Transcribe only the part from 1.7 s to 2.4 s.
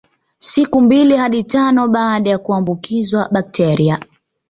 baada ya